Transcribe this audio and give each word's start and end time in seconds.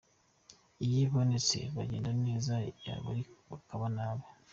Iyo 0.85 0.97
ibonetse 1.05 1.57
bugenda 1.73 2.11
neza, 2.25 2.53
yabura 2.85 3.19
bikaba 3.49 3.85
bibi. 3.95 4.25